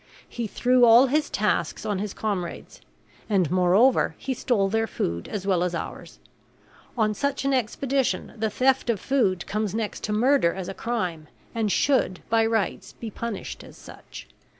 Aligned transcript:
He 0.27 0.47
threw 0.47 0.83
all 0.83 1.05
his 1.05 1.29
tasks 1.29 1.85
on 1.85 1.99
his 1.99 2.15
comrades; 2.15 2.81
and, 3.29 3.51
moreover, 3.51 4.15
he 4.17 4.33
stole 4.33 4.67
their 4.67 4.87
food 4.87 5.27
as 5.27 5.45
well 5.45 5.63
as 5.63 5.75
ours. 5.75 6.17
On 6.97 7.13
such 7.13 7.45
an 7.45 7.53
expedition 7.53 8.33
the 8.35 8.49
theft 8.49 8.89
of 8.89 8.99
food 8.99 9.45
comes 9.45 9.75
next 9.75 10.03
to 10.05 10.11
murder 10.11 10.53
as 10.55 10.67
a 10.67 10.73
crime, 10.73 11.27
and 11.53 11.71
should 11.71 12.21
by 12.29 12.43
rights 12.47 12.93
be 12.93 13.11
punished 13.11 13.63
as 13.63 13.77
such. 13.77 14.27